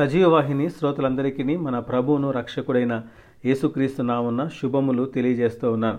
సజీవవాహిని 0.00 0.70
శ్రోతలందరికీ 0.70 1.56
మన 1.56 1.78
ప్రభువును 1.78 2.30
రక్షకుడైన 2.30 3.02
యేసుక్రీస్తు 3.44 4.02
నామున్న 4.02 4.48
శుభములు 4.48 5.04
తెలియజేస్తూ 5.04 5.72
ఉన్నాను. 5.72 5.98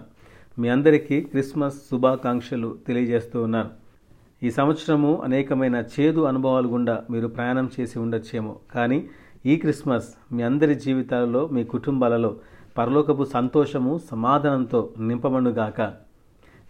మీ 0.60 0.70
అందరికీ 0.70 1.22
క్రిస్మస్ 1.22 1.76
శుభాకాంక్షలు 1.92 2.78
తెలియజేస్తూ 2.88 3.44
ఉన్నాను. 3.44 3.70
ఈ 4.44 4.52
సంవత్సరము 4.52 5.22
అనేకమైన 5.24 5.84
చేదు 6.00 6.22
అనుభవాలు 6.22 6.68
గుండా 6.68 7.04
మీరు 7.10 7.28
ప్రయాణం 7.28 7.70
చేసి 7.80 8.00
ఉండొచ్చేమో. 8.00 8.56
కానీ 8.76 9.08
ఈ 9.46 9.56
క్రిస్మస్ 9.56 10.10
మీ 10.32 10.44
అందరి 10.44 10.76
జీవితాలలో 10.76 11.48
మీ 11.48 11.64
కుటుంబాలలో 11.64 12.36
పరలోకపు 12.78 13.24
సంతోషము 13.24 14.00
సమాధానంతో 14.12 14.90
నింపబడుగాక 15.00 15.94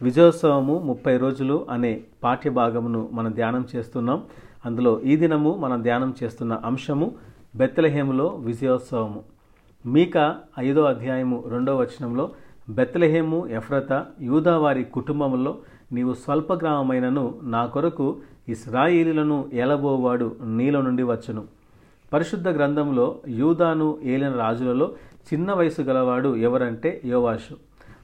విజయోత్సవము 0.01 0.79
ముప్పై 0.79 1.17
రోజులు 1.17 1.67
అనే 1.69 2.01
పాఠ్యభాగమును 2.23 3.09
మనం 3.11 3.31
ధ్యానం 3.31 3.67
చేస్తున్నాం. 3.75 4.23
అందులో 4.65 5.01
ఈ 5.01 5.15
దినము 5.15 5.57
మనం 5.57 5.81
ధ్యానం 5.81 6.13
చేస్తున్న 6.23 6.53
అంశము 6.53 7.15
బెత్తలహేములో 7.55 8.25
విజయోత్సవము. 8.25 9.23
మీక 9.85 10.35
ఐదో 10.59 10.81
అధ్యాయము 10.81 11.43
రెండో 11.49 11.75
వచనంలో 11.77 12.31
బెత్తలహేము 12.69 13.47
ఎఫ్రత 13.47 14.05
యూదావారి 14.21 14.83
కుటుంబంలో 14.83 15.57
నీవు 15.91 16.13
స్వల్ప 16.13 16.53
గ్రామమైనను 16.53 17.39
నా 17.43 17.65
కొరకు 17.65 18.17
ఇస్రాయిలీలను 18.49 19.49
ఏలబోవాడు 19.53 20.35
నీలో 20.45 20.81
నుండి 20.81 21.03
వచ్చును. 21.03 21.43
పరిశుద్ధ 22.13 22.49
గ్రంథంలో 22.49 23.15
యూదాను 23.27 23.97
ఏలిన 24.03 24.31
రాజులలో 24.31 24.91
చిన్న 25.33 25.53
వయసు 25.53 25.81
గలవాడు 25.81 26.35
ఎవరంటే 26.35 27.01
యోవాషు. 27.05 27.55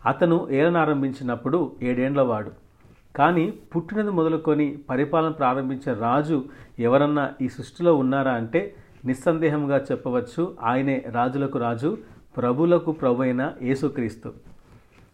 అతను 0.06 0.48
ఏలనారంభించినప్పుడు 0.52 1.72
ఏడేండ్లవాడు. 1.82 2.67
కానీ 3.16 3.54
పుట్టినది 3.76 4.12
మొదలుకొని 4.12 4.78
పరిపాలన 4.90 5.32
ప్రారంభించే 5.32 5.94
రాజు 5.94 6.46
ఎవరన్నా 6.80 7.34
ఈ 7.42 7.48
సృష్టిలో 7.48 7.96
ఉన్నారా 7.96 8.32
అంటే 8.32 8.76
నిస్సందేహంగా 9.06 9.78
చెప్పవచ్చు 9.92 10.58
ఆయనే 10.64 11.06
రాజులకు 11.12 11.58
రాజు 11.58 11.98
ప్రభులకు 12.38 12.92
ప్రభు 12.92 13.22
అయిన 13.22 13.54
యేసుక్రీస్తు. 13.62 14.34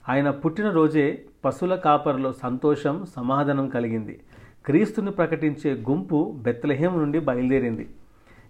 ఆయన 0.09 0.29
పుట్టినరోజే 0.29 1.21
పశువుల 1.45 1.75
కాపరిలో 1.75 2.33
సంతోషం 2.33 3.05
సమాధానం 3.15 3.69
కలిగింది. 3.69 4.19
క్రీస్తుని 4.65 5.11
ప్రకటించే 5.11 5.73
గుంపు 5.89 6.33
బెత్లహేం 6.43 6.99
నుండి 6.99 7.19
బయలుదేరింది. 7.19 7.89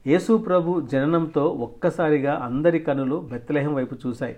యేసు 0.08 0.38
ప్రభు 0.38 0.82
జననంతో 0.82 1.46
ఒక్కసారిగా 1.46 2.34
అందరి 2.44 2.80
కనులు 2.80 3.28
బెత్లహేం 3.32 3.74
వైపు 3.74 3.96
చూశాయి. 4.08 4.38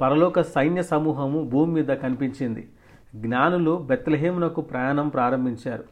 పరలోక 0.00 0.40
సైన్య 0.40 0.82
సమూహము 0.82 1.48
భూమి 1.48 1.72
మీద 1.72 1.86
కనిపించింది. 1.86 2.68
జ్ఞానులు 3.14 3.76
బెత్లహేమునకు 3.86 4.60
ప్రయాణం 4.60 5.08
ప్రారంభించారు. 5.08 5.84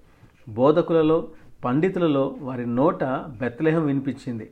బోధకులలో 0.49 1.29
పండితులలో 1.65 2.35
వారి 2.41 2.67
నోట 2.67 3.05
బెత్లహేం 3.05 3.87
వినిపించింది. 3.87 4.51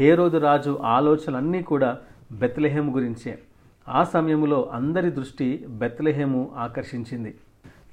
హేరోదు 0.00 0.38
రాజు 0.38 0.78
ఆలోచనలన్నీ 0.82 1.62
కూడా 1.62 1.98
బెత్లహేం 2.32 2.94
గురించే. 2.94 3.38
ఆ 3.88 4.04
సమయంలో 4.04 4.70
అందరి 4.72 5.10
దృష్టి 5.10 5.66
బెత్లహేము 5.68 6.50
ఆకర్షించింది. 6.56 7.34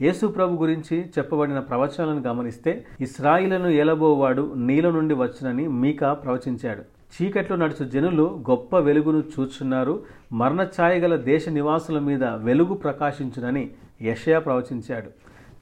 యేసు 0.02 0.28
ప్రభు 0.28 0.56
గురించి 0.56 1.06
చెప్పబడిన 1.18 1.60
ప్రవచనాలను 1.60 2.22
గమనిస్తే 2.22 2.86
ఇస్రాయిలను 3.02 3.68
ఏలబోవాడు 3.68 4.54
నీల 4.56 4.90
నుండి 4.90 5.14
వచ్చునని 5.14 5.68
మీకా 5.68 6.14
ప్రవచించాడు. 6.14 6.84
చీకట్లో 7.08 7.58
నడుచు 7.58 7.86
జనులు 7.86 8.44
గొప్ప 8.50 8.78
వెలుగును 8.80 9.24
చూచున్నారు 9.40 10.04
మరణ 10.34 10.62
ఛాయగల 10.62 11.16
దేశ 11.16 11.50
నివాసుల 11.50 12.00
మీద 12.00 12.24
వెలుగు 12.24 12.74
ప్రకాశించునని 12.74 13.72
యషయా 14.02 14.40
ప్రవచించాడు. 14.40 15.10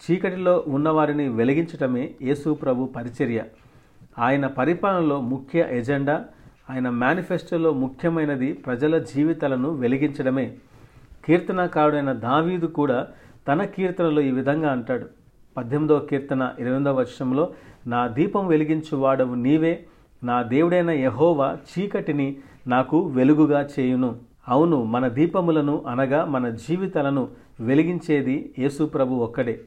చీకటిలో 0.05 0.63
ఉన్నవారిని 0.67 1.27
వెలిగించటమే 1.29 2.11
యేసు 2.21 2.53
ప్రభు 2.53 2.85
పరిచర్య. 2.85 3.43
ఆయన 4.19 4.47
పరిపాలనలో 4.47 5.21
ముఖ్య 5.21 5.67
ఎజెండా 5.71 6.25
ఆయన 6.69 6.89
మేనిఫెస్టోలో 6.89 7.73
ముఖ్యమైనది 7.73 8.53
ప్రజల 8.53 8.97
జీవితాలను 8.97 9.69
వెలిగించడమే. 9.69 10.53
కీర్తనకారుడైన 11.25 12.11
దావీదు 12.11 12.65
కూడా 12.65 13.07
తన 13.47 13.63
కీర్తనలో 13.63 14.21
ఈ 14.21 14.31
విధంగా 14.31 14.71
అంటాడు. 14.71 15.05
పద్దెనిమిదవ 15.57 15.99
కీర్తన 15.99 16.51
ఇరవైదవ 16.59 16.91
వర్షంలో 16.91 17.53
నా 17.87 18.07
దీపం 18.07 18.47
వెలిగించు 18.47 18.97
వాడవు 18.97 19.35
నీవే 19.35 19.83
నా 20.23 20.41
దేవుడైన 20.41 20.89
యహోవా 20.89 21.57
చీకటిని 21.71 22.37
నాకు 22.67 23.07
వెలుగుగా 23.07 23.69
చేయును. 23.79 24.15
అవును 24.49 24.83
మన 24.83 25.07
దీపములను 25.07 25.83
అనగా 25.87 26.25
మన 26.25 26.49
జీవితాలను 26.49 27.27
వెలిగించేది 27.59 28.53
యేసు 28.59 28.83
ప్రభు 28.83 29.13
ఒక్కడే. 29.15 29.61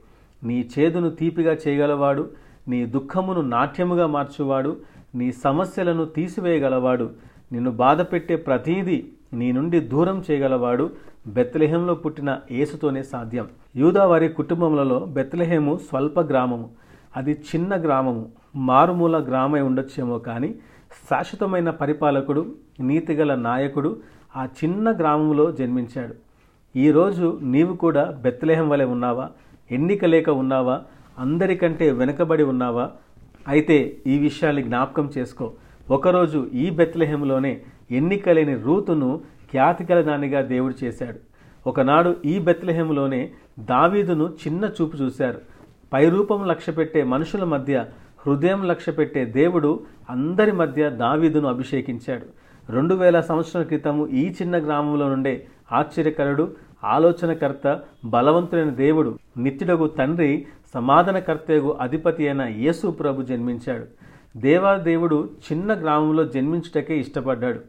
నీ 0.44 0.68
చేదును 0.78 1.10
తీపిగా 1.10 1.56
చేయగలవాడు 1.68 2.28
నీ 2.68 2.86
దుఃఖమును 2.86 3.40
నాట్యముగా 3.40 4.06
మార్చువాడు 4.06 4.76
నీ 5.14 5.32
సమస్యలను 5.32 6.04
తీసివేయగలవాడు 6.04 7.10
నిన్ను 7.52 7.70
బాధపెట్టే 7.70 8.36
ప్రతీది 8.36 9.12
నీ 9.32 9.52
నుండి 9.52 9.80
దూరం 9.80 10.24
చేయగలవాడు 10.30 10.90
బెత్తలెహంలో 11.26 11.94
పుట్టిన 11.94 12.38
యేసుతోనే 12.50 13.02
సాధ్యం. 13.02 13.48
యూదా 13.76 14.06
వారి 14.06 14.28
కుటుంబములలో 14.28 14.98
బెత్లెహేము 14.98 15.78
స్వల్ప 15.88 16.20
గ్రామము. 16.20 16.70
అది 17.16 17.32
చిన్న 17.32 17.82
గ్రామము 17.82 18.28
మారుమూల 18.56 19.24
గ్రామై 19.28 19.60
ఉండొచ్చేమో 19.60 20.18
కానీ 20.18 20.54
శాశ్వతమైన 21.10 21.70
పరిపాలకుడు 21.70 22.54
నీతిగల 22.80 23.34
నాయకుడు 23.34 23.96
ఆ 24.36 24.44
చిన్న 24.44 24.90
గ్రామంలో 24.90 25.52
జన్మించాడు. 25.52 26.14
ఈరోజు 26.76 27.38
నీవు 27.42 27.76
కూడా 27.76 28.04
బెత్తలేహం 28.04 28.68
వలె 28.68 28.84
ఉన్నావా? 28.84 29.30
ఎన్నిక 29.70 30.04
లేక 30.04 30.30
ఉన్నావా? 30.30 30.82
అందరికంటే 31.18 31.92
వెనుకబడి 31.92 32.42
ఉన్నావా? 32.42 32.90
అయితే 33.48 33.96
ఈ 34.06 34.18
విషయాన్ని 34.18 34.62
జ్ఞాపకం 34.62 35.10
చేసుకో. 35.18 35.52
ఒకరోజు 35.90 36.48
ఈ 36.54 36.70
బెత్లెహంలోనే 36.70 37.60
ఎన్నిక 37.90 38.28
లేని 38.28 38.54
రూతును 38.54 39.20
ఖ్యాతికల 39.50 40.00
దానిగా 40.00 40.40
దేవుడు 40.40 40.84
చేశాడు. 40.84 41.18
ఒకనాడు 41.68 42.16
ఈ 42.24 42.38
బెత్లెహంలోనే 42.38 43.30
దావీదును 43.58 44.34
చిన్న 44.46 44.64
చూపు 44.64 44.96
చూశారు. 44.96 45.40
పైరూపం 45.92 46.46
లక్ష్యపెట్టే 46.46 47.04
మనుషుల 47.04 47.44
మధ్య 47.44 47.86
హృదయం 48.26 48.68
లక్ష్యపెట్టే 48.68 49.24
దేవుడు 49.24 49.80
అందరి 50.10 50.52
మధ్య 50.52 50.90
దావీదును 50.90 51.48
అభిషేకించాడు. 51.48 52.47
రెండు 52.70 52.94
వేల 52.94 53.20
సంవత్సరాల 53.20 53.64
క్రితము 53.64 54.06
ఈ 54.06 54.34
చిన్న 54.42 54.56
గ్రామంలో 54.58 55.08
నుండే 55.08 55.46
ఆశ్చర్యకరుడు 55.72 56.44
ఆలోచనకర్త 56.84 57.80
బలవంతుడైన 58.04 58.70
దేవుడు 58.70 59.18
నిత్యుడగు 59.36 59.86
తండ్రి 59.86 60.46
సమాధానకర్తయగు 60.74 61.70
అధిపతి 61.80 62.28
అయిన 62.28 62.42
యేసు 62.42 62.86
ప్రభు 62.88 63.22
జన్మించాడు. 63.22 63.86
దేవాదేవుడు 64.36 65.30
చిన్న 65.46 65.74
గ్రామంలో 65.74 66.24
జన్మించుటకే 66.24 66.98
ఇష్టపడ్డాడు. 66.98 67.60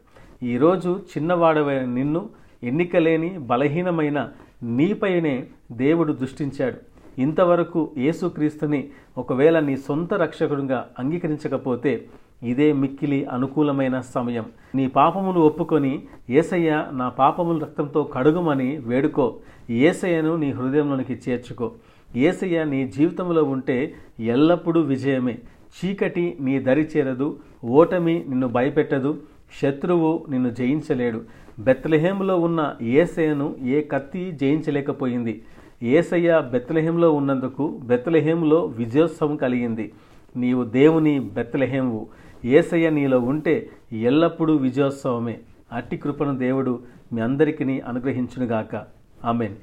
ఈరోజు 0.42 1.00
చిన్నవాడవైన 1.12 1.84
నిన్ను 1.84 2.28
ఎన్నికలేని 2.62 3.38
బలహీనమైన 3.38 4.28
నీపైనే 4.62 5.46
దేవుడు 5.72 6.12
దృష్టించాడు. 6.12 6.78
ఇంతవరకు 7.20 7.90
యేసుక్రీస్తుని 7.98 8.88
ఒకవేళ 9.18 9.58
నీ 9.60 9.76
సొంత 9.76 10.14
రక్షకుడిగా 10.14 10.88
అంగీకరించకపోతే 10.98 12.06
ఇదే 12.42 12.72
మిక్కిలి 12.72 13.24
అనుకూలమైన 13.24 14.00
సమయం. 14.00 14.44
నీ 14.74 14.86
పాపములు 14.86 15.40
ఒప్పుకొని 15.40 16.02
ఏసయ్య 16.30 16.86
నా 16.92 17.08
పాపముల 17.08 17.58
రక్తంతో 17.58 18.02
కడుగుమని 18.02 18.76
వేడుకో. 18.76 19.36
ఏసయ్యను 19.70 20.36
నీ 20.36 20.50
హృదయంలోనికి 20.50 21.18
చేర్చుకో. 21.28 21.72
ఏసయ్య 22.16 22.64
నీ 22.64 22.88
జీవితంలో 22.88 23.42
ఉంటే 23.44 23.94
ఎల్లప్పుడూ 24.20 24.80
విజయమే. 24.80 25.38
చీకటి 25.78 26.36
నీ 26.40 26.58
దరి 26.58 26.88
చేరదు 26.96 27.36
ఓటమి 27.64 28.24
నిన్ను 28.28 28.48
భయపెట్టదు 28.48 29.22
శత్రువు 29.62 30.26
నిన్ను 30.30 30.50
జయించలేడు. 30.50 31.20
బెత్లహేములో 31.58 32.38
ఉన్న 32.38 32.74
ఏసయ్యను 32.82 33.54
ఏ 33.62 33.80
కత్తి 33.80 34.30
జయించలేకపోయింది. 34.30 35.42
ఏసయ్య 35.82 36.48
బెత్లహేంలో 36.52 37.12
ఉన్నందుకు 37.12 37.80
బెత్తలహేములో 37.84 38.64
విజయోత్సవం 38.64 39.36
కలిగింది. 39.36 39.92
నీవు 40.36 40.64
దేవుని 40.64 41.20
బెత్తలహేము 41.20 42.06
ఏసయ్య 42.44 42.90
నీలో 42.90 43.20
ఉంటే 43.20 43.70
ఎల్లప్పుడూ 43.92 44.56
విజయోత్సవమే. 44.56 45.38
అట్టి 45.72 45.96
కృపను 45.96 46.38
దేవుడు 46.38 46.82
మీ 47.12 47.20
అందరికీ 47.20 47.80
అనుగ్రహించునుగాక. 47.80 48.86
ఆమెన్. 49.24 49.54